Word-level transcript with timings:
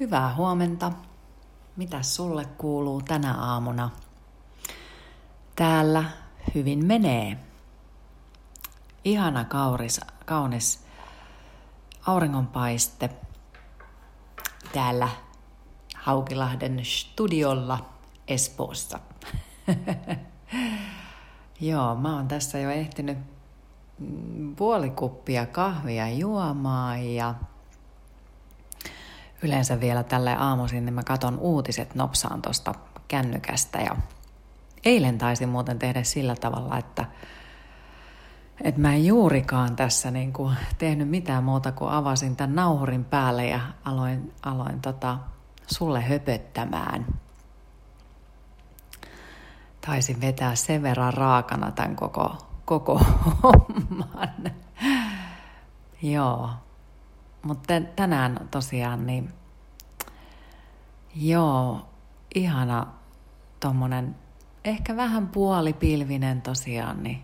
Hyvää 0.00 0.34
huomenta. 0.34 0.92
Mitä 1.76 2.02
sulle 2.02 2.44
kuuluu 2.44 3.02
tänä 3.02 3.34
aamuna? 3.34 3.90
Täällä 5.56 6.04
hyvin 6.54 6.86
menee. 6.86 7.38
Ihana 9.04 9.44
kauris, 9.44 10.00
kaunis 10.24 10.86
auringonpaiste 12.06 13.10
täällä 14.72 15.08
Haukilahden 15.96 16.80
studiolla 16.84 17.86
Espoossa. 18.28 19.00
Joo, 21.60 21.94
mä 21.94 22.16
oon 22.16 22.28
tässä 22.28 22.58
jo 22.58 22.70
ehtinyt 22.70 23.18
puoli 24.56 24.90
kuppia 24.90 25.46
kahvia 25.46 26.08
juomaan 26.08 27.14
ja 27.14 27.34
yleensä 29.42 29.80
vielä 29.80 30.02
tälle 30.02 30.36
aamuisin, 30.36 30.84
niin 30.84 30.94
mä 30.94 31.02
katon 31.02 31.38
uutiset 31.38 31.94
nopsaan 31.94 32.42
tuosta 32.42 32.74
kännykästä 33.08 33.78
ja 33.78 33.96
eilen 34.84 35.18
taisin 35.18 35.48
muuten 35.48 35.78
tehdä 35.78 36.02
sillä 36.02 36.36
tavalla, 36.36 36.78
että 36.78 37.04
että 38.60 38.80
mä 38.80 38.94
en 38.94 39.06
juurikaan 39.06 39.76
tässä 39.76 40.10
niin 40.10 40.32
kuin 40.32 40.56
tehnyt 40.78 41.08
mitään 41.08 41.44
muuta 41.44 41.72
kuin 41.72 41.90
avasin 41.90 42.36
tämän 42.36 42.56
nauhurin 42.56 43.04
päälle 43.04 43.46
ja 43.46 43.60
aloin, 43.84 44.32
aloin 44.42 44.80
tota, 44.80 45.18
sulle 45.66 46.00
höpöttämään. 46.00 47.06
Taisin 49.86 50.20
vetää 50.20 50.54
sen 50.54 50.82
verran 50.82 51.14
raakana 51.14 51.70
tämän 51.70 51.96
koko, 51.96 52.36
koko 52.64 52.98
homman. 53.42 54.52
Joo. 56.02 56.50
Mutta 57.46 57.74
tänään 57.96 58.48
tosiaan 58.50 59.06
niin, 59.06 59.32
joo, 61.14 61.88
ihana 62.34 62.86
tommonen, 63.60 64.16
ehkä 64.64 64.96
vähän 64.96 65.28
puolipilvinen 65.28 66.42
tosiaan, 66.42 67.02
niin 67.02 67.22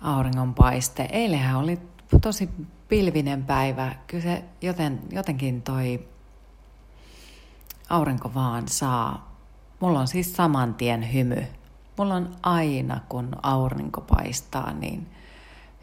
auringonpaiste. 0.00 1.08
Eilenhän 1.12 1.56
oli 1.56 1.80
tosi 2.20 2.50
pilvinen 2.88 3.44
päivä. 3.44 3.94
Kyllä 4.06 4.22
se 4.22 4.44
joten, 4.62 5.00
jotenkin 5.10 5.62
toi 5.62 6.08
aurinko 7.88 8.34
vaan 8.34 8.68
saa. 8.68 9.36
Mulla 9.80 10.00
on 10.00 10.08
siis 10.08 10.36
saman 10.36 10.74
tien 10.74 11.12
hymy. 11.12 11.46
Mulla 11.98 12.14
on 12.14 12.30
aina, 12.42 13.00
kun 13.08 13.36
aurinko 13.42 14.00
paistaa, 14.00 14.72
niin 14.72 15.10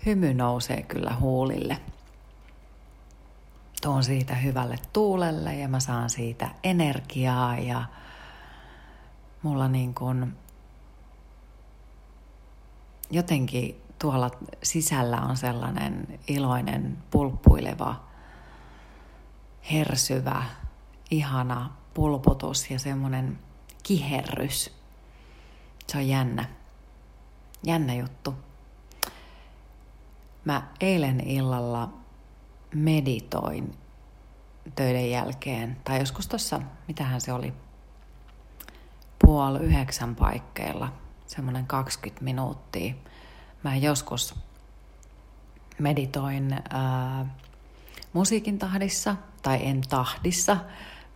hymy 0.05 0.33
nousee 0.33 0.81
kyllä 0.81 1.15
huulille. 1.19 1.77
Tuon 3.81 4.03
siitä 4.03 4.35
hyvälle 4.35 4.75
tuulelle 4.93 5.55
ja 5.55 5.67
mä 5.67 5.79
saan 5.79 6.09
siitä 6.09 6.49
energiaa 6.63 7.57
ja 7.57 7.83
mulla 9.41 9.67
niin 9.67 9.93
kuin 9.93 10.37
jotenkin 13.11 13.81
tuolla 13.99 14.31
sisällä 14.63 15.21
on 15.21 15.37
sellainen 15.37 16.19
iloinen, 16.27 16.97
pulppuileva, 17.11 18.03
hersyvä, 19.71 20.43
ihana 21.11 21.69
pulputus 21.93 22.71
ja 22.71 22.79
semmoinen 22.79 23.39
kiherrys. 23.83 24.75
Se 25.87 25.97
on 25.97 26.07
jännä. 26.07 26.45
Jännä 27.63 27.93
juttu. 27.93 28.33
Mä 30.45 30.67
eilen 30.81 31.27
illalla 31.27 31.89
meditoin 32.75 33.77
töiden 34.75 35.11
jälkeen, 35.11 35.77
tai 35.83 35.99
joskus 35.99 36.27
tuossa, 36.27 36.61
mitähän 36.87 37.21
se 37.21 37.33
oli, 37.33 37.53
puoli 39.25 39.59
yhdeksän 39.59 40.15
paikkeilla, 40.15 40.93
semmoinen 41.27 41.65
20 41.65 42.23
minuuttia. 42.23 42.93
Mä 43.63 43.75
joskus 43.75 44.35
meditoin 45.79 46.53
ää, 46.69 47.25
musiikin 48.13 48.59
tahdissa, 48.59 49.15
tai 49.41 49.67
en 49.67 49.81
tahdissa. 49.89 50.57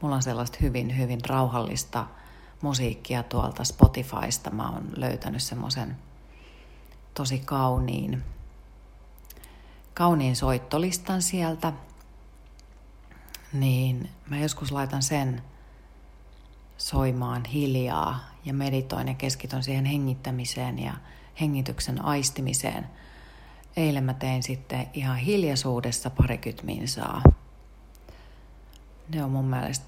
Mulla 0.01 0.15
on 0.15 0.23
sellaista 0.23 0.57
hyvin, 0.61 0.97
hyvin 0.97 1.19
rauhallista 1.29 2.05
musiikkia 2.61 3.23
tuolta 3.23 3.63
Spotifysta. 3.63 4.49
Mä 4.49 4.69
oon 4.69 4.89
löytänyt 4.95 5.43
semmoisen 5.43 5.97
tosi 7.13 7.39
kauniin, 7.39 8.23
kauniin 9.93 10.35
soittolistan 10.35 11.21
sieltä. 11.21 11.73
Niin 13.53 14.09
mä 14.29 14.37
joskus 14.37 14.71
laitan 14.71 15.03
sen 15.03 15.41
soimaan 16.77 17.45
hiljaa 17.45 18.19
ja 18.45 18.53
meditoin 18.53 19.07
ja 19.07 19.13
keskityn 19.13 19.63
siihen 19.63 19.85
hengittämiseen 19.85 20.79
ja 20.79 20.93
hengityksen 21.41 22.05
aistimiseen. 22.05 22.87
Eilen 23.77 24.03
mä 24.03 24.13
tein 24.13 24.43
sitten 24.43 24.89
ihan 24.93 25.17
hiljaisuudessa 25.17 26.09
parikymmentä 26.09 26.65
minsaa. 26.65 27.21
Ne 29.09 29.23
on 29.23 29.31
mun 29.31 29.45
mielestä 29.45 29.85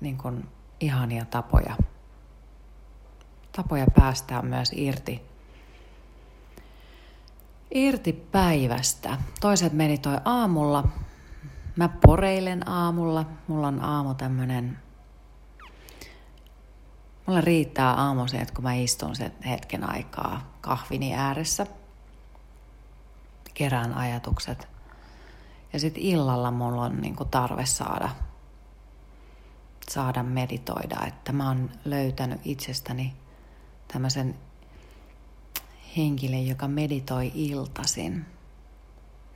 niin 0.00 0.16
kuin 0.16 0.48
ihania 0.80 1.24
tapoja. 1.24 1.76
Tapoja 3.52 3.86
päästään 3.94 4.46
myös 4.46 4.72
irti. 4.74 5.22
Irti 7.70 8.12
päivästä. 8.12 9.18
Toiset 9.40 9.72
meditoi 9.72 10.18
aamulla. 10.24 10.88
Mä 11.76 11.88
poreilen 12.06 12.68
aamulla. 12.68 13.24
Mulla 13.48 13.68
on 13.68 13.84
aamu 13.84 14.14
tämmönen 14.14 14.78
Mulla 17.28 17.40
riittää 17.40 17.92
aamuisin, 17.92 18.40
että 18.40 18.54
kun 18.54 18.64
mä 18.64 18.74
istun 18.74 19.16
sen 19.16 19.32
hetken 19.48 19.90
aikaa 19.90 20.52
kahvini 20.60 21.14
ääressä, 21.14 21.66
kerään 23.54 23.94
ajatukset. 23.94 24.68
Ja 25.72 25.80
sitten 25.80 26.02
illalla 26.02 26.50
mulla 26.50 26.82
on 26.82 26.96
niinku 27.00 27.24
tarve 27.24 27.66
saada, 27.66 28.08
saada 29.90 30.22
meditoida, 30.22 31.06
että 31.06 31.32
mä 31.32 31.48
oon 31.48 31.70
löytänyt 31.84 32.40
itsestäni 32.44 33.16
tämmöisen 33.92 34.34
henkilön, 35.98 36.46
joka 36.46 36.68
meditoi 36.68 37.32
iltasin. 37.34 38.26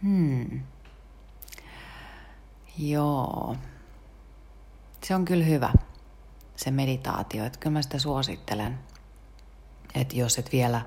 Hmm. 0.03 0.61
Joo. 2.79 3.57
Se 5.05 5.15
on 5.15 5.25
kyllä 5.25 5.45
hyvä 5.45 5.73
se 6.57 6.71
meditaatio. 6.71 7.45
Että 7.45 7.59
kyllä 7.59 7.73
mä 7.73 7.83
sitä 7.83 7.99
suosittelen, 7.99 8.79
että 9.95 10.17
jos 10.17 10.39
et 10.39 10.53
vielä 10.53 10.81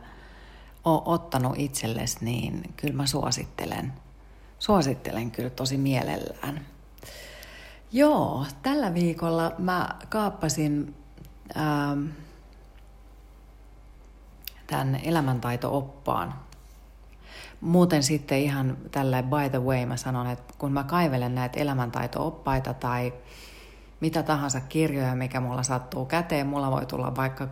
ole 0.85 1.01
ottanut 1.05 1.53
itsellesi, 1.57 2.17
niin 2.21 2.73
kyllä 2.77 2.93
mä 2.93 3.07
suosittelen. 3.07 3.93
Suosittelen 4.59 5.31
kyllä 5.31 5.49
tosi 5.49 5.77
mielellään. 5.77 6.65
Joo, 7.91 8.45
tällä 8.61 8.93
viikolla 8.93 9.51
mä 9.57 9.89
kaappasin 10.09 10.95
ähm, 11.57 12.05
tämän 14.67 14.99
elämäntaito-oppaan. 15.03 16.33
Muuten 17.61 18.03
sitten 18.03 18.39
ihan 18.39 18.77
tällä 18.91 19.23
by 19.23 19.49
the 19.49 19.61
way 19.61 19.85
mä 19.85 19.97
sanon, 19.97 20.27
että 20.27 20.53
kun 20.57 20.71
mä 20.71 20.83
kaivelen 20.83 21.35
näitä 21.35 21.59
elämäntaito-oppaita 21.59 22.73
tai 22.73 23.13
mitä 23.99 24.23
tahansa 24.23 24.61
kirjoja, 24.61 25.15
mikä 25.15 25.39
mulla 25.39 25.63
sattuu 25.63 26.05
käteen. 26.05 26.47
Mulla 26.47 26.71
voi 26.71 26.85
tulla 26.85 27.15
vaikka 27.15 27.47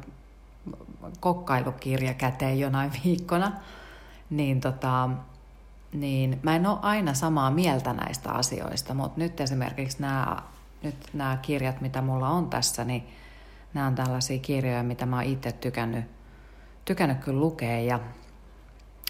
kokkailukirja 1.19 2.13
käteen 2.13 2.59
jonain 2.59 2.91
viikkona. 3.05 3.51
Niin, 4.29 4.61
tota, 4.61 5.09
niin 5.93 6.39
mä 6.43 6.55
en 6.55 6.67
ole 6.67 6.79
aina 6.81 7.13
samaa 7.13 7.51
mieltä 7.51 7.93
näistä 7.93 8.31
asioista, 8.31 8.93
mutta 8.93 9.19
nyt 9.19 9.41
esimerkiksi 9.41 10.01
nämä, 10.01 10.37
nyt 10.83 10.95
nämä 11.13 11.37
kirjat, 11.41 11.81
mitä 11.81 12.01
mulla 12.01 12.29
on 12.29 12.49
tässä, 12.49 12.83
niin 12.83 13.07
nämä 13.73 13.87
on 13.87 13.95
tällaisia 13.95 14.39
kirjoja, 14.39 14.83
mitä 14.83 15.05
mä 15.05 15.15
oon 15.15 15.25
itse 15.25 15.51
tykännyt, 15.51 16.05
tykännyt 16.85 17.17
kyllä 17.19 17.39
lukea. 17.39 17.79
Ja 17.79 17.99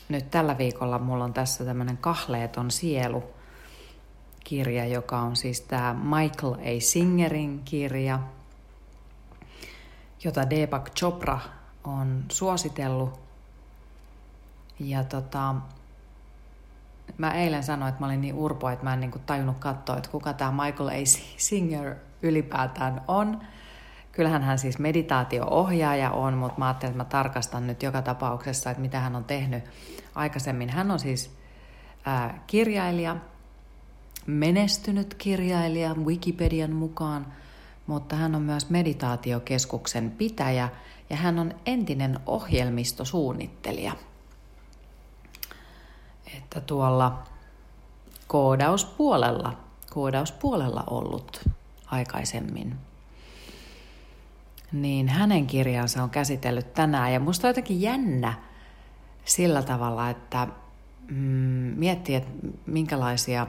nyt 0.09 0.31
tällä 0.31 0.57
viikolla 0.57 0.99
mulla 0.99 1.23
on 1.23 1.33
tässä 1.33 1.65
tämmöinen 1.65 1.97
kahleeton 1.97 2.71
sielu– 2.71 3.23
kirja, 4.43 4.85
joka 4.85 5.19
on 5.19 5.35
siis 5.35 5.61
tämä 5.61 5.93
Michael 5.93 6.53
A. 6.53 6.79
Singerin 6.79 7.61
kirja, 7.65 8.19
jota 10.23 10.49
Deepak 10.49 10.91
Chopra 10.91 11.39
on 11.83 12.25
suositellut. 12.31 13.19
Ja 14.79 15.03
tota, 15.03 15.55
mä 17.17 17.31
eilen 17.31 17.63
sanoin, 17.63 17.89
että 17.89 18.01
mä 18.01 18.05
olin 18.05 18.21
niin 18.21 18.35
urpo, 18.35 18.69
että 18.69 18.83
mä 18.83 18.93
en 18.93 18.99
niinku 18.99 19.19
tajunnut 19.19 19.57
katsoa, 19.59 19.97
että 19.97 20.09
kuka 20.09 20.33
tämä 20.33 20.65
Michael 20.65 20.89
A. 20.89 21.05
Singer 21.37 21.95
ylipäätään 22.21 23.01
on. 23.07 23.41
Kyllähän 24.13 24.41
hän 24.43 24.59
siis 24.59 24.79
meditaatio-ohjaaja 24.79 26.11
on, 26.11 26.33
mutta 26.33 26.59
mä 26.59 26.65
ajattelin, 26.65 26.91
että 26.91 27.03
mä 27.03 27.09
tarkastan 27.09 27.67
nyt 27.67 27.83
joka 27.83 28.01
tapauksessa, 28.01 28.69
että 28.69 28.81
mitä 28.81 28.99
hän 28.99 29.15
on 29.15 29.23
tehnyt 29.23 29.63
aikaisemmin. 30.15 30.69
Hän 30.69 30.91
on 30.91 30.99
siis 30.99 31.31
ää, 32.05 32.43
kirjailija, 32.47 33.17
menestynyt 34.25 35.13
kirjailija 35.13 35.95
Wikipedian 35.95 36.73
mukaan, 36.73 37.33
mutta 37.87 38.15
hän 38.15 38.35
on 38.35 38.41
myös 38.41 38.69
meditaatiokeskuksen 38.69 40.11
pitäjä 40.11 40.69
ja 41.09 41.15
hän 41.15 41.39
on 41.39 41.53
entinen 41.65 42.19
ohjelmistosuunnittelija. 42.25 43.93
Että 46.37 46.61
tuolla 46.61 47.23
koodauspuolella, 48.27 49.53
koodauspuolella 49.89 50.83
ollut 50.87 51.49
aikaisemmin. 51.85 52.77
Niin 54.73 55.07
hänen 55.07 55.47
kirjansa 55.47 56.03
on 56.03 56.09
käsitellyt 56.09 56.73
tänään 56.73 57.13
ja 57.13 57.19
musta 57.19 57.47
on 57.47 57.49
jotenkin 57.49 57.81
jännä 57.81 58.33
sillä 59.25 59.61
tavalla, 59.61 60.09
että 60.09 60.47
mm, 61.09 61.17
miettii, 61.75 62.15
että 62.15 62.47
minkälaisia 62.65 63.47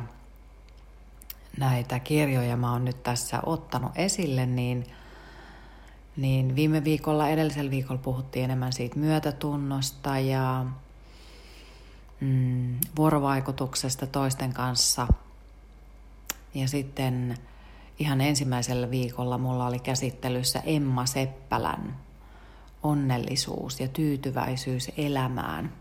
näitä 1.59 1.99
kirjoja 1.99 2.57
mä 2.57 2.73
oon 2.73 2.85
nyt 2.85 3.03
tässä 3.03 3.41
ottanut 3.47 3.93
esille, 3.95 4.47
niin, 4.47 4.87
niin 6.17 6.57
viime 6.57 6.85
viikolla, 6.85 7.29
edellisellä 7.29 7.71
viikolla 7.71 8.01
puhuttiin 8.05 8.45
enemmän 8.45 8.73
siitä 8.73 8.99
myötätunnosta 8.99 10.19
ja 10.19 10.67
mm, 12.21 12.77
vuorovaikutuksesta 12.97 14.07
toisten 14.07 14.53
kanssa. 14.53 15.07
Ja 16.55 16.69
sitten 16.69 17.39
ihan 17.99 18.21
ensimmäisellä 18.21 18.91
viikolla 18.91 19.39
mulla 19.39 19.67
oli 19.67 19.79
käsittelyssä 19.79 20.63
Emma 20.65 21.07
Seppälän 21.07 21.97
onnellisuus 22.83 23.81
ja 23.81 23.89
tyytyväisyys 23.89 24.91
elämään. 24.97 25.73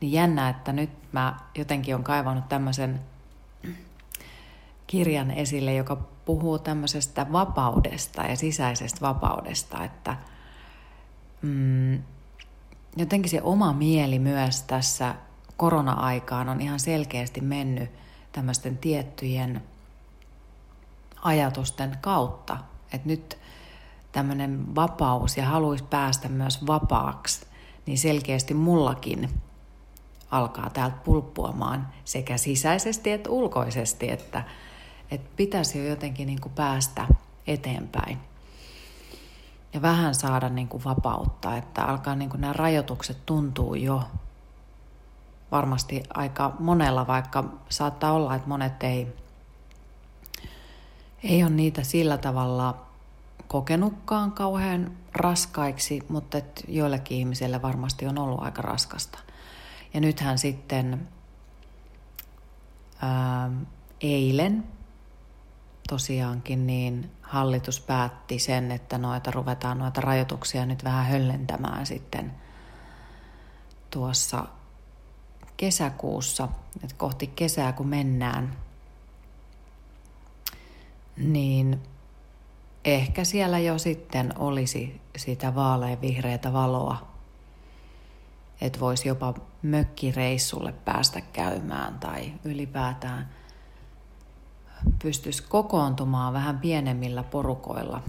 Niin 0.00 0.12
jännä, 0.12 0.48
että 0.48 0.72
nyt 0.72 0.90
mä 1.12 1.36
jotenkin 1.54 1.94
on 1.94 2.04
kaivannut 2.04 2.48
tämmöisen 2.48 3.00
kirjan 4.86 5.30
esille, 5.30 5.74
joka 5.74 5.96
puhuu 6.24 6.58
tämmöisestä 6.58 7.32
vapaudesta 7.32 8.22
ja 8.22 8.36
sisäisestä 8.36 9.00
vapaudesta, 9.00 9.84
että 9.84 10.16
mm, 11.42 12.02
jotenkin 12.96 13.30
se 13.30 13.42
oma 13.42 13.72
mieli 13.72 14.18
myös 14.18 14.62
tässä 14.62 15.14
korona-aikaan 15.56 16.48
on 16.48 16.60
ihan 16.60 16.80
selkeästi 16.80 17.40
mennyt 17.40 17.90
tämmöisten 18.32 18.78
tiettyjen 18.78 19.62
ajatusten 21.22 21.98
kautta. 22.00 22.56
Että 22.92 23.08
nyt 23.08 23.38
tämmöinen 24.12 24.74
vapaus 24.74 25.36
ja 25.36 25.46
haluaisi 25.46 25.84
päästä 25.84 26.28
myös 26.28 26.66
vapaaksi, 26.66 27.46
niin 27.86 27.98
selkeästi 27.98 28.54
mullakin 28.54 29.28
alkaa 30.30 30.70
täältä 30.70 30.96
pulppuamaan 31.04 31.88
sekä 32.04 32.36
sisäisesti 32.36 33.12
että 33.12 33.30
ulkoisesti, 33.30 34.10
että, 34.10 34.44
että 35.10 35.30
pitäisi 35.36 35.78
jo 35.78 35.84
jotenkin 35.88 36.26
niin 36.26 36.40
kuin 36.40 36.52
päästä 36.52 37.06
eteenpäin. 37.46 38.18
Ja 39.74 39.82
vähän 39.82 40.14
saada 40.14 40.48
niin 40.48 40.68
kuin 40.68 40.84
vapautta, 40.84 41.56
että 41.56 41.84
alkaa 41.84 42.14
niin 42.14 42.30
kuin 42.30 42.40
nämä 42.40 42.52
rajoitukset 42.52 43.26
tuntuu 43.26 43.74
jo 43.74 44.02
varmasti 45.52 46.02
aika 46.14 46.52
monella, 46.58 47.06
vaikka 47.06 47.44
saattaa 47.68 48.12
olla, 48.12 48.34
että 48.34 48.48
monet 48.48 48.82
ei, 48.82 49.16
ei 51.22 51.42
ole 51.42 51.50
niitä 51.50 51.82
sillä 51.82 52.18
tavalla 52.18 52.86
kokenutkaan 53.48 54.32
kauhean 54.32 54.96
raskaiksi, 55.12 56.02
mutta 56.08 56.38
joillekin 56.68 57.18
ihmisille 57.18 57.62
varmasti 57.62 58.06
on 58.06 58.18
ollut 58.18 58.42
aika 58.42 58.62
raskasta. 58.62 59.18
Ja 59.94 60.00
nythän 60.00 60.38
sitten 60.38 61.08
ää, 63.02 63.50
eilen 64.00 64.64
tosiaankin 65.88 66.66
niin 66.66 67.10
hallitus 67.22 67.80
päätti 67.80 68.38
sen, 68.38 68.70
että 68.72 68.98
noita 68.98 69.30
ruvetaan 69.30 69.78
noita 69.78 70.00
rajoituksia 70.00 70.66
nyt 70.66 70.84
vähän 70.84 71.06
höllentämään 71.06 71.86
sitten 71.86 72.32
tuossa 73.90 74.44
kesäkuussa, 75.56 76.48
että 76.84 76.96
kohti 76.96 77.26
kesää 77.26 77.72
kun 77.72 77.88
mennään, 77.88 78.56
niin 81.18 81.80
ehkä 82.84 83.24
siellä 83.24 83.58
jo 83.58 83.78
sitten 83.78 84.38
olisi 84.38 85.00
sitä 85.16 85.54
vaaleanvihreätä 85.54 86.52
valoa, 86.52 87.08
että 88.60 88.80
voisi 88.80 89.08
jopa 89.08 89.34
mökkireissulle 89.62 90.72
päästä 90.72 91.20
käymään 91.20 91.98
tai 91.98 92.32
ylipäätään 92.44 93.28
pystyisi 95.02 95.42
kokoontumaan 95.42 96.32
vähän 96.32 96.58
pienemmillä 96.58 97.22
porukoilla. 97.22 98.02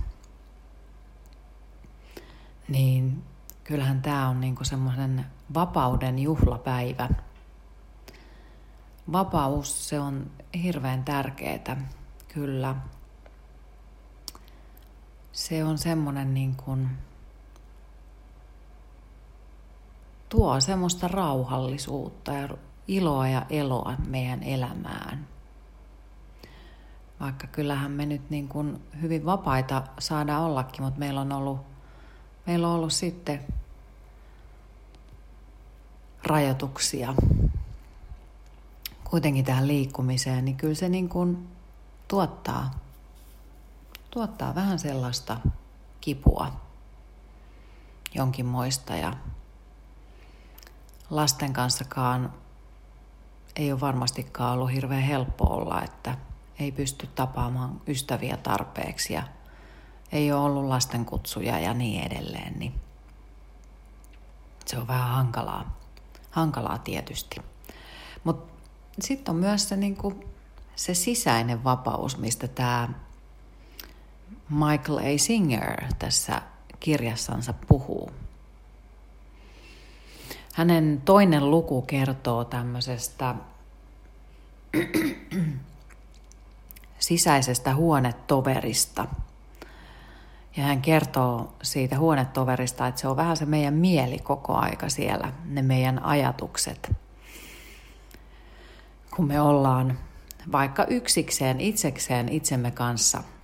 Niin 2.67 3.23
kyllähän 3.63 4.01
tämä 4.01 4.29
on 4.29 4.41
niinku 4.41 4.63
semmoinen 4.63 5.25
vapauden 5.53 6.19
juhlapäivä. 6.19 7.09
Vapaus, 9.11 9.89
se 9.89 9.99
on 9.99 10.31
hirveän 10.63 11.03
tärkeää, 11.03 11.85
kyllä 12.27 12.75
se 15.39 15.63
on 15.63 15.77
semmoinen 15.77 16.33
niin 16.33 16.55
kuin, 16.55 16.89
tuo 20.29 20.59
semmoista 20.59 21.07
rauhallisuutta 21.07 22.33
ja 22.33 22.49
iloa 22.87 23.27
ja 23.27 23.45
eloa 23.49 23.93
meidän 24.07 24.43
elämään. 24.43 25.27
Vaikka 27.19 27.47
kyllähän 27.47 27.91
me 27.91 28.05
nyt 28.05 28.29
niin 28.29 28.47
kuin 28.47 28.81
hyvin 29.01 29.25
vapaita 29.25 29.83
saada 29.99 30.39
ollakin, 30.39 30.83
mutta 30.83 30.99
meillä 30.99 31.21
on 31.21 31.31
ollut, 31.31 31.59
meillä 32.47 32.67
on 32.67 32.75
ollut 32.75 32.93
sitten 32.93 33.45
rajoituksia 36.23 37.13
kuitenkin 39.03 39.45
tähän 39.45 39.67
liikkumiseen, 39.67 40.45
niin 40.45 40.57
kyllä 40.57 40.75
se 40.75 40.89
niin 40.89 41.09
kuin 41.09 41.47
tuottaa 42.07 42.88
tuottaa 44.11 44.55
vähän 44.55 44.79
sellaista 44.79 45.37
kipua 46.01 46.51
jonkinmoista 48.15 48.95
ja 48.95 49.13
lasten 51.09 51.53
kanssakaan 51.53 52.33
ei 53.55 53.71
ole 53.71 53.79
varmastikaan 53.79 54.53
ollut 54.53 54.71
hirveän 54.71 55.01
helppo 55.01 55.45
olla, 55.45 55.81
että 55.81 56.17
ei 56.59 56.71
pysty 56.71 57.07
tapaamaan 57.07 57.81
ystäviä 57.87 58.37
tarpeeksi 58.37 59.13
ja 59.13 59.23
ei 60.11 60.31
ole 60.31 60.41
ollut 60.41 60.65
lastenkutsuja 60.65 61.59
ja 61.59 61.73
niin 61.73 62.03
edelleen, 62.03 62.59
niin 62.59 62.81
se 64.65 64.77
on 64.77 64.87
vähän 64.87 65.09
hankalaa, 65.09 65.77
hankalaa 66.31 66.77
tietysti. 66.77 67.41
Mutta 68.23 68.53
sitten 68.99 69.33
on 69.33 69.39
myös 69.39 69.69
se, 69.69 69.77
niin 69.77 69.97
kuin, 69.97 70.25
se 70.75 70.93
sisäinen 70.93 71.63
vapaus, 71.63 72.17
mistä 72.17 72.47
tämä 72.47 72.89
Michael 74.49 74.97
A. 74.97 75.17
Singer 75.17 75.83
tässä 75.99 76.41
kirjassansa 76.79 77.53
puhuu. 77.67 78.11
Hänen 80.53 81.01
toinen 81.05 81.51
luku 81.51 81.81
kertoo 81.81 82.43
tämmöisestä 82.45 83.35
sisäisestä 86.99 87.75
huonetoverista. 87.75 89.07
Ja 90.57 90.63
hän 90.63 90.81
kertoo 90.81 91.53
siitä 91.63 91.99
huonetoverista, 91.99 92.87
että 92.87 93.01
se 93.01 93.07
on 93.07 93.17
vähän 93.17 93.37
se 93.37 93.45
meidän 93.45 93.73
mieli 93.73 94.19
koko 94.19 94.53
aika 94.55 94.89
siellä, 94.89 95.33
ne 95.45 95.61
meidän 95.61 96.03
ajatukset. 96.03 96.95
Kun 99.15 99.27
me 99.27 99.41
ollaan 99.41 99.99
vaikka 100.51 100.85
yksikseen, 100.85 101.61
itsekseen, 101.61 102.29
itsemme 102.29 102.71
kanssa– 102.71 103.23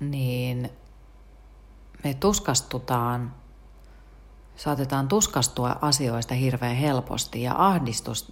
niin 0.00 0.70
me 2.04 2.14
tuskastutaan, 2.14 3.34
saatetaan 4.56 5.08
tuskastua 5.08 5.76
asioista 5.80 6.34
hirveän 6.34 6.76
helposti 6.76 7.42
ja 7.42 7.54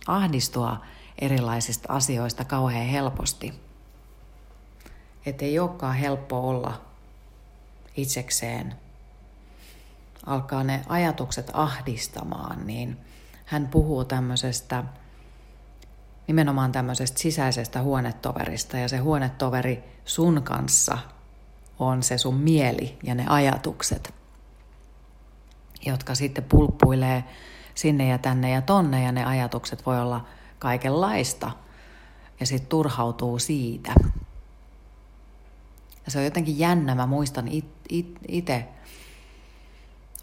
ahdistua 0.07 0.81
erilaisista 1.19 1.93
asioista 1.93 2.45
kauhean 2.45 2.87
helposti. 2.87 3.55
Että 5.27 5.45
ei 5.45 5.59
olekaan 5.59 5.97
helppo 5.97 6.49
olla 6.49 6.81
itsekseen. 7.97 8.75
Alkaa 10.27 10.65
ne 10.65 10.83
ajatukset 10.89 11.51
ahdistamaan, 11.53 12.67
niin 12.67 12.97
hän 13.45 13.69
puhuu 13.69 14.05
tämmöisestä, 14.05 14.85
nimenomaan 16.27 16.73
tämmöisestä 16.73 17.19
sisäisestä 17.19 17.83
huonetoverista 17.83 18.79
ja 18.79 18.89
se 18.89 18.97
huonetoveri 18.97 19.85
sun 20.05 20.43
kanssa– 20.43 20.99
on 21.79 22.03
se 22.03 22.19
sun 22.19 22.35
mieli 22.35 22.99
ja 23.03 23.15
ne 23.15 23.27
ajatukset, 23.27 24.15
jotka 25.87 26.15
sitten 26.15 26.45
pulppuilee 26.45 27.25
sinne 27.75 28.09
ja 28.09 28.19
tänne 28.19 28.51
ja 28.51 28.63
tonne 28.63 29.03
ja 29.03 29.13
ne 29.13 29.25
ajatukset 29.25 29.87
voi 29.87 30.01
olla 30.01 30.27
kaikenlaista. 30.59 31.51
ja 32.41 32.47
sitten 32.47 32.69
turhautuu 32.69 33.39
siitä. 33.39 33.95
Ja 36.05 36.11
se 36.11 36.19
on 36.19 36.25
jotenkin 36.25 36.59
jännä, 36.59 36.95
mä 36.95 37.07
muistan 37.07 37.49
itse 38.29 38.69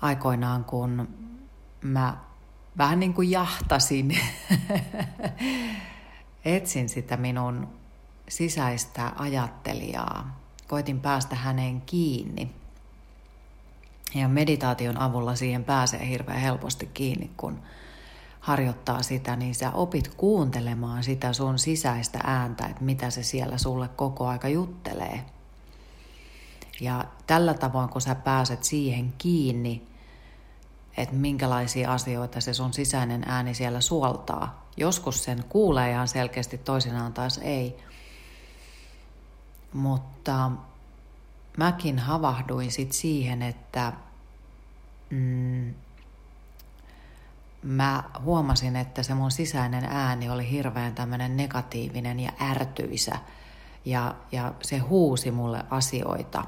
aikoinaan, 0.01 0.65
kun 0.65 1.08
mä 1.81 2.17
vähän 2.77 3.00
niin 3.00 3.13
kuin 3.13 3.31
jahtasin, 3.31 4.17
etsin 6.46 6.89
sitä 6.89 7.17
minun 7.17 7.67
sisäistä 8.29 9.12
ajattelijaa, 9.15 10.41
koitin 10.72 11.00
päästä 11.00 11.36
häneen 11.36 11.82
kiinni. 11.82 12.51
Ja 14.16 14.28
meditaation 14.28 15.01
avulla 15.01 15.36
siihen 15.36 15.63
pääsee 15.63 16.08
hirveän 16.08 16.40
helposti 16.40 16.86
kiinni, 16.94 17.32
kun 17.38 17.60
harjoittaa 18.40 19.01
sitä, 19.04 19.36
niin 19.36 19.56
sä 19.56 19.72
opit 19.72 20.08
kuuntelemaan 20.18 21.04
sitä 21.04 21.34
sun 21.34 21.60
sisäistä 21.60 22.20
ääntä, 22.24 22.66
että 22.66 22.84
mitä 22.84 23.10
se 23.10 23.24
siellä 23.24 23.58
sulle 23.58 23.88
koko 23.88 24.28
aika 24.28 24.48
juttelee. 24.48 25.25
Ja 26.82 27.06
tällä 27.28 27.54
tavoin, 27.54 27.90
kun 27.90 28.01
sä 28.01 28.16
pääset 28.16 28.63
siihen 28.63 29.13
kiinni, 29.18 29.88
että 30.98 31.16
minkälaisia 31.16 31.94
asioita 31.94 32.42
se 32.42 32.54
sun 32.54 32.74
sisäinen 32.74 33.24
ääni 33.28 33.54
siellä 33.54 33.82
suoltaa. 33.82 34.68
Joskus 34.78 35.24
sen 35.24 35.44
kuulee 35.50 35.92
ihan 35.92 36.08
selkeästi, 36.08 36.58
toisinaan 36.58 37.13
taas 37.13 37.38
ei. 37.38 37.91
Mutta 39.74 40.51
mäkin 41.58 42.00
havahduin 42.00 42.72
sit 42.72 42.92
siihen, 42.92 43.42
että 43.42 43.94
mm, 45.10 45.74
mä 47.63 48.04
huomasin, 48.24 48.75
että 48.75 49.04
se 49.04 49.13
mun 49.13 49.32
sisäinen 49.32 49.84
ääni 49.84 50.30
oli 50.30 50.50
hirveän 50.51 50.96
tämmöinen 50.96 51.38
negatiivinen 51.38 52.20
ja 52.20 52.32
ärtyisä. 52.42 53.20
Ja, 53.86 54.16
ja 54.32 54.54
se 54.62 54.78
huusi 54.78 55.32
mulle 55.32 55.66
asioita 55.70 56.44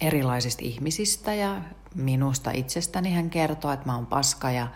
erilaisista 0.00 0.64
ihmisistä 0.64 1.34
ja 1.34 1.60
minusta 1.94 2.50
itsestäni 2.50 3.14
hän 3.14 3.30
kertoo, 3.30 3.72
että 3.72 3.86
mä 3.86 3.94
oon 3.94 4.06
paska 4.06 4.50
ja 4.50 4.68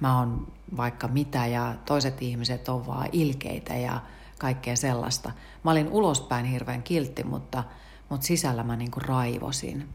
mä 0.00 0.18
oon 0.18 0.46
vaikka 0.76 1.08
mitä 1.08 1.46
ja 1.46 1.74
toiset 1.84 2.22
ihmiset 2.22 2.68
on 2.68 2.86
vaan 2.86 3.08
ilkeitä 3.12 3.74
ja 3.74 4.00
kaikkea 4.38 4.76
sellaista. 4.76 5.32
Mä 5.64 5.70
olin 5.70 5.88
ulospäin 5.88 6.46
hirveän 6.46 6.82
kiltti, 6.82 7.24
mutta, 7.24 7.64
mutta 8.08 8.26
sisällä 8.26 8.62
mä 8.62 8.76
niinku 8.76 9.00
raivosin. 9.00 9.88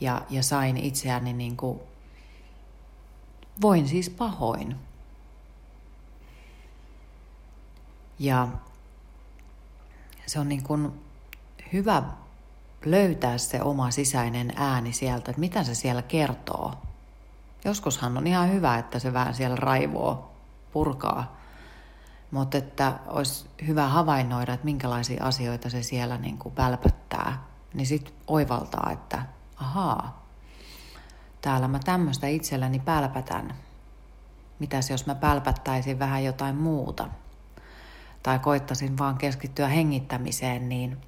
Ja, 0.00 0.22
ja 0.30 0.42
sain 0.42 0.76
itseäni 0.76 1.32
niinku, 1.32 1.82
voin 3.62 3.88
siis 3.88 4.10
pahoin. 4.10 4.76
Ja 8.18 8.48
se 10.26 10.40
on 10.40 10.48
niin 10.48 10.62
kuin 10.62 10.92
hyvä 11.72 12.02
löytää 12.84 13.38
se 13.38 13.62
oma 13.62 13.90
sisäinen 13.90 14.52
ääni 14.56 14.92
sieltä, 14.92 15.30
että 15.30 15.40
mitä 15.40 15.64
se 15.64 15.74
siellä 15.74 16.02
kertoo. 16.02 16.74
Joskushan 17.64 18.18
on 18.18 18.26
ihan 18.26 18.52
hyvä, 18.52 18.78
että 18.78 18.98
se 18.98 19.12
vähän 19.12 19.34
siellä 19.34 19.56
raivoo, 19.56 20.30
purkaa. 20.72 21.39
Mutta 22.30 22.58
että 22.58 22.92
olisi 23.06 23.46
hyvä 23.66 23.88
havainnoida, 23.88 24.52
että 24.52 24.64
minkälaisia 24.64 25.24
asioita 25.24 25.70
se 25.70 25.82
siellä 25.82 26.18
niin 26.18 26.38
kuin 26.38 26.54
pälpättää. 26.54 27.44
Niin 27.74 27.86
sitten 27.86 28.14
oivaltaa, 28.26 28.90
että 28.92 29.22
ahaa, 29.56 30.26
täällä 31.40 31.68
mä 31.68 31.78
tämmöistä 31.78 32.26
itselläni 32.26 32.78
pälpätän. 32.78 33.54
Mitäs 34.58 34.90
jos 34.90 35.06
mä 35.06 35.14
pälpättäisin 35.14 35.98
vähän 35.98 36.24
jotain 36.24 36.56
muuta? 36.56 37.08
Tai 38.22 38.38
koittasin 38.38 38.98
vaan 38.98 39.18
keskittyä 39.18 39.68
hengittämiseen, 39.68 40.68
niin– 40.68 40.96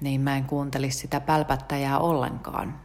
niin 0.00 0.20
mä 0.20 0.36
en 0.36 0.44
kuuntelisi 0.44 0.98
sitä 0.98 1.20
pälpättäjää 1.20 1.98
ollenkaan. 1.98 2.80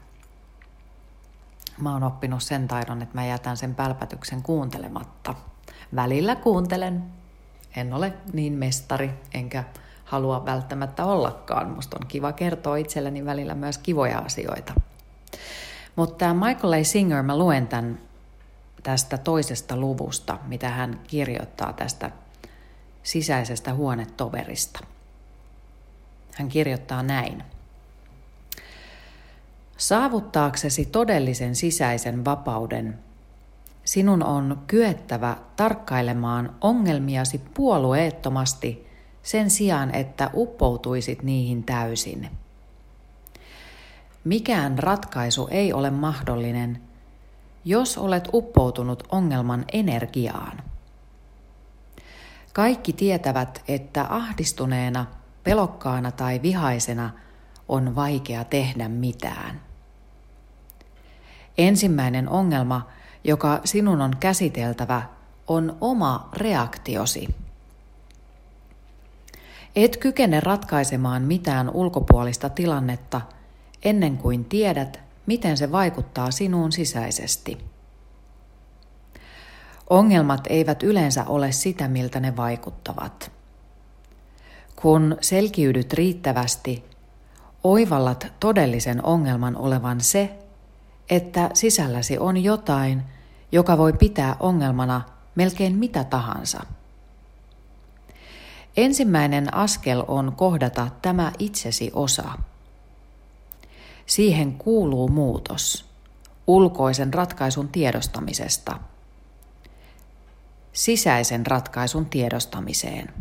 Mä 1.77 1.93
oon 1.93 2.03
oppinut 2.03 2.43
sen 2.43 2.67
taidon, 2.67 3.01
että 3.01 3.15
mä 3.15 3.25
jätän 3.25 3.57
sen 3.57 3.75
pälpätyksen 3.75 4.43
kuuntelematta. 4.43 5.35
Välillä 5.95 6.35
kuuntelen. 6.35 7.18
En 7.75 7.93
ole 7.93 8.13
niin 8.33 8.53
mestari, 8.53 9.09
enkä 9.33 9.63
halua 10.05 10.45
välttämättä 10.45 11.05
ollakaan. 11.05 11.69
Musta 11.69 11.97
on 12.01 12.07
kiva 12.07 12.31
kertoa 12.31 12.77
itselleni 12.77 13.25
välillä 13.25 13.55
myös 13.55 13.77
kivoja 13.77 14.19
asioita. 14.19 14.73
Mutta 15.95 16.33
Michael 16.33 16.73
A. 16.73 16.83
Singer, 16.83 17.23
mä 17.23 17.37
luen 17.37 17.67
tämän 17.67 17.99
tästä 18.83 19.17
toisesta 19.17 19.77
luvusta, 19.77 20.37
mitä 20.47 20.69
hän 20.69 20.99
kirjoittaa 21.07 21.73
tästä 21.73 22.11
sisäisestä 23.03 23.73
huonetoverista– 23.73 24.79
hän 26.39 26.49
kirjoittaa 26.49 27.03
näin. 27.03 27.43
Saavuttaaksesi 29.77 30.85
todellisen 30.85 31.55
sisäisen 31.55 32.25
vapauden, 32.25 32.99
sinun 33.89 34.23
on 34.23 34.61
kyettävä 34.67 35.37
tarkkailemaan 35.55 36.55
ongelmiasi 36.61 37.41
puolueettomasti 37.53 38.87
sen 39.23 39.49
sijaan, 39.49 39.95
että 39.95 40.29
uppoutuisit 40.33 41.23
niihin 41.23 41.63
täysin. 41.63 42.29
Mikään 44.23 44.79
ratkaisu 44.79 45.47
ei 45.51 45.73
ole 45.73 45.89
mahdollinen, 45.89 46.81
jos 47.65 47.97
olet 47.97 48.29
uppoutunut 48.33 49.03
ongelman 49.11 49.65
energiaan. 49.73 50.63
Kaikki 52.53 52.93
tietävät, 52.93 53.63
että 53.67 54.05
ahdistuneena– 54.09 55.05
pelokkaana 55.43 56.11
tai 56.11 56.41
vihaisena 56.41 57.09
on 57.67 57.95
vaikea 57.95 58.43
tehdä 58.43 58.89
mitään. 58.89 59.61
Ensimmäinen 61.57 62.29
ongelma, 62.29 62.87
joka 63.23 63.61
sinun 63.65 64.01
on 64.01 64.17
käsiteltävä, 64.19 65.01
on 65.47 65.77
oma 65.81 66.29
reaktiosi. 66.33 67.35
Et 69.75 69.97
kykene 69.97 70.39
ratkaisemaan 70.39 71.21
mitään 71.21 71.69
ulkopuolista 71.69 72.49
tilannetta 72.49 73.21
ennen 73.83 74.17
kuin 74.17 74.45
tiedät, 74.45 74.99
miten 75.25 75.57
se 75.57 75.71
vaikuttaa 75.71 76.31
sinuun 76.31 76.71
sisäisesti. 76.71 77.57
Ongelmat 79.89 80.47
eivät 80.49 80.83
yleensä 80.83 81.25
ole 81.25 81.51
sitä, 81.51 81.87
miltä 81.87 82.19
ne 82.19 82.35
vaikuttavat. 82.35 83.31
Kun 84.75 85.17
selkiydyt 85.21 85.93
riittävästi, 85.93 86.85
oivallat 87.63 88.27
todellisen 88.39 89.05
ongelman 89.05 89.57
olevan 89.57 90.01
se, 90.01 90.39
että 91.09 91.49
sisälläsi 91.53 92.17
on 92.17 92.43
jotain, 92.43 93.03
joka 93.51 93.77
voi 93.77 93.93
pitää 93.93 94.35
ongelmana 94.39 95.01
melkein 95.35 95.75
mitä 95.75 96.03
tahansa. 96.03 96.63
Ensimmäinen 98.77 99.53
askel 99.53 100.03
on 100.07 100.33
kohdata 100.35 100.87
tämä 101.01 101.31
itsesi 101.39 101.91
osa. 101.93 102.29
Siihen 104.05 104.53
kuuluu 104.53 105.07
muutos 105.07 105.85
ulkoisen 106.47 107.13
ratkaisun 107.13 107.67
tiedostamisesta 107.67 108.79
sisäisen 110.73 111.45
ratkaisun 111.45 112.05
tiedostamiseen. 112.05 113.13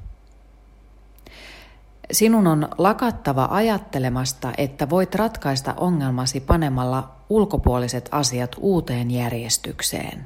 Sinun 2.12 2.47
on 2.47 2.69
lakattava 2.79 3.49
ajattelemasta, 3.50 4.53
että 4.59 4.91
voit 4.91 5.15
ratkaista 5.15 5.75
ongelmasi 5.77 6.41
panemalla 6.41 7.11
ulkopuoliset 7.29 8.09
asiat 8.12 8.57
uuteen 8.61 9.11
järjestykseen. 9.11 10.25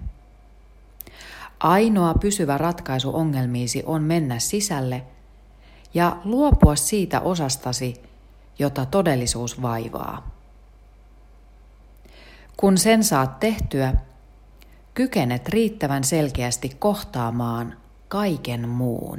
Ainoa 1.61 2.15
pysyvä 2.15 2.59
ratkaisu 2.59 3.17
ongelmiisi 3.17 3.83
on 3.87 4.03
mennä 4.03 4.39
sisälle 4.39 5.03
ja 5.95 6.17
luopua 6.25 6.77
siitä 6.77 7.21
osastasi, 7.21 8.03
jota 8.59 8.87
todellisuus 8.87 9.63
vaivaa. 9.63 10.31
Kun 12.57 12.79
sen 12.79 13.05
saat 13.05 13.41
tehtyä, 13.41 13.95
kykenet 14.95 15.49
riittävän 15.49 16.05
selkeästi 16.05 16.77
kohtaamaan 16.79 17.77
kaiken 18.09 18.69
muun. 18.69 19.19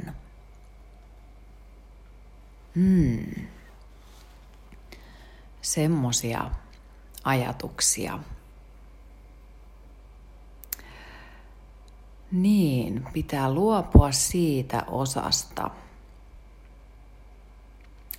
Hmm. 2.74 3.46
Semmosia 5.62 6.50
ajatuksia. 7.24 8.18
Niin, 12.32 13.06
pitää 13.12 13.52
luopua 13.52 14.12
siitä 14.12 14.84
osasta, 14.86 15.70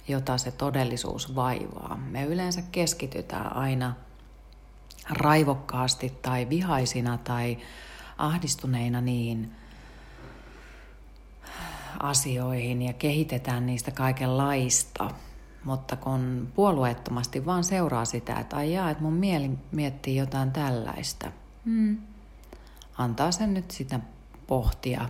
jota 0.08 0.38
se 0.38 0.52
todellisuus 0.52 1.36
vaivaa. 1.36 2.00
Me 2.10 2.24
yleensä 2.24 2.62
keskitytään 2.72 3.56
aina 3.56 3.94
raivokkaasti 5.10 6.10
tai 6.22 6.50
vihaisina 6.50 7.18
tai 7.18 7.58
ahdistuneina 8.18 9.02
niin 9.02 9.56
asioihin 12.10 12.82
ja 12.82 12.94
kehitetään 12.94 13.66
niistä 13.66 13.92
kaikenlaista. 13.92 15.10
Mutta 15.64 15.96
kun 15.96 16.52
puolueettomasti 16.56 17.46
vaan 17.46 17.64
seuraa 17.64 18.06
sitä, 18.06 18.36
että 18.40 18.56
ai 18.56 18.74
jaa, 18.74 18.90
että 18.90 19.04
mun 19.04 19.14
mieli 19.14 19.52
miettii 19.72 20.16
jotain 20.16 20.52
tällaista. 20.52 21.32
Hmm. 21.66 21.98
Antaa 22.98 23.32
sen 23.32 23.54
nyt 23.54 23.72
sitä 23.72 24.00
pohtia. 24.48 25.10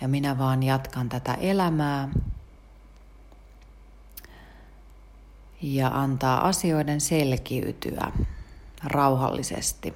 Ja 0.00 0.08
minä 0.08 0.38
vaan 0.38 0.62
jatkan 0.62 1.08
tätä 1.08 1.34
elämää. 1.34 2.08
Ja 5.62 5.88
antaa 5.88 6.48
asioiden 6.48 7.00
selkiytyä 7.00 8.12
rauhallisesti. 8.84 9.94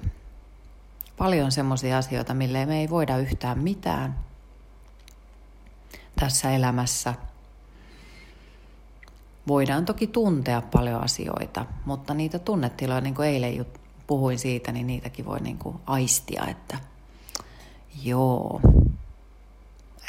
Paljon 1.17 1.51
semmoisia 1.51 1.97
asioita, 1.97 2.33
mille 2.33 2.65
me 2.65 2.79
ei 2.79 2.89
voida 2.89 3.17
yhtään 3.17 3.59
mitään 3.59 4.28
tässä 6.19 6.51
elämässä. 6.51 7.13
Voidaan 9.47 9.85
toki 9.85 10.07
tuntea 10.07 10.61
paljon 10.61 11.03
asioita, 11.03 11.65
mutta 11.85 12.13
niitä 12.13 12.39
tunnetiloja, 12.39 13.01
niin 13.01 13.15
kuin 13.15 13.27
eilen 13.27 13.65
puhuin 14.07 14.39
siitä, 14.39 14.71
niin 14.71 14.87
niitäkin 14.87 15.25
voi 15.25 15.39
niin 15.39 15.57
kuin 15.57 15.75
aistia, 15.85 16.45
että 16.47 16.77
joo, 18.03 18.61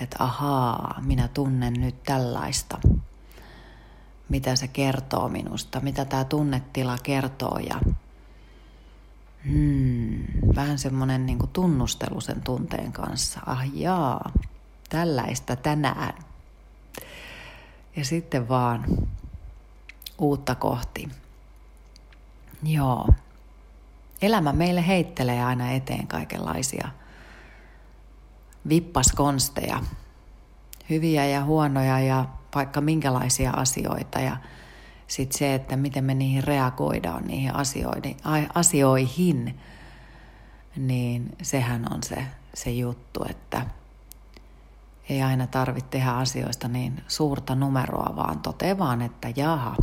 että 0.02 0.16
ahaa, 0.18 1.00
minä 1.06 1.28
tunnen 1.28 1.72
nyt 1.72 2.02
tällaista. 2.02 2.78
Mitä 4.28 4.56
se 4.56 4.68
kertoo 4.68 5.28
minusta, 5.28 5.80
mitä 5.80 6.04
tämä 6.04 6.24
tunnetila 6.24 6.98
kertoo 7.02 7.58
ja 7.58 7.80
hmm, 9.44 10.24
vähän 10.54 10.78
semmoinen 10.78 11.26
niin 11.26 11.48
tunnustelu 11.52 12.20
sen 12.20 12.40
tunteen 12.40 12.92
kanssa. 12.92 13.40
Ah 13.46 13.62
jaa, 13.74 14.32
tällaista 14.90 15.56
tänään. 15.56 16.14
Ja 17.96 18.04
sitten 18.04 18.48
vaan 18.48 18.84
uutta 20.18 20.54
kohti. 20.54 21.08
Joo. 22.62 23.08
Elämä 24.22 24.52
meille 24.52 24.86
heittelee 24.86 25.44
aina 25.44 25.70
eteen 25.70 26.06
kaikenlaisia 26.06 26.88
vippaskonsteja, 28.68 29.82
hyviä 30.90 31.26
ja 31.26 31.44
huonoja 31.44 32.00
ja 32.00 32.24
vaikka 32.54 32.80
minkälaisia 32.80 33.50
asioita. 33.50 34.20
Ja 34.20 34.36
sitten 35.06 35.38
se, 35.38 35.54
että 35.54 35.76
miten 35.76 36.04
me 36.04 36.14
niihin 36.14 36.44
reagoidaan, 36.44 37.24
niihin 37.24 37.52
asioihin, 38.54 39.60
niin 40.76 41.36
sehän 41.42 41.92
on 41.92 42.02
se, 42.02 42.24
se 42.54 42.70
juttu, 42.70 43.24
että 43.30 43.66
ei 45.08 45.22
aina 45.22 45.46
tarvitse 45.46 45.90
tehdä 45.90 46.10
asioista 46.10 46.68
niin 46.68 47.02
suurta 47.08 47.54
numeroa, 47.54 48.16
vaan 48.16 48.38
toteaa 48.38 48.78
vaan, 48.78 49.02
että 49.02 49.28
jaha, 49.36 49.76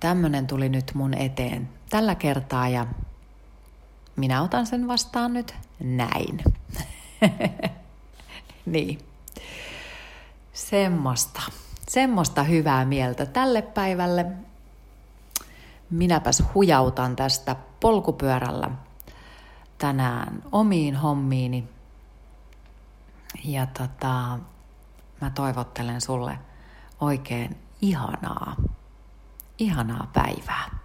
tämmöinen 0.00 0.46
tuli 0.46 0.68
nyt 0.68 0.90
mun 0.94 1.14
eteen 1.14 1.68
tällä 1.90 2.14
kertaa 2.14 2.68
ja 2.68 2.86
minä 4.16 4.42
otan 4.42 4.66
sen 4.66 4.88
vastaan 4.88 5.32
nyt 5.32 5.54
näin. 5.80 6.42
niin. 8.66 8.98
Semmosta. 10.52 11.42
Semmosta 11.88 12.42
hyvää 12.42 12.84
mieltä 12.84 13.26
tälle 13.26 13.62
päivälle. 13.62 14.26
Minäpäs 15.90 16.42
hujautan 16.54 17.16
tästä 17.16 17.56
polkupyörällä 17.80 18.70
tänään 19.78 20.42
omiin 20.52 20.96
hommiini. 20.96 21.68
Ja 23.44 23.66
tota, 23.66 24.38
mä 25.20 25.30
toivottelen 25.30 26.00
sulle 26.00 26.38
oikein 27.00 27.58
ihanaa, 27.80 28.56
ihanaa 29.58 30.10
päivää. 30.12 30.78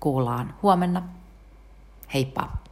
Kuullaan 0.00 0.54
huomenna. 0.62 1.02
Heippa! 2.14 2.63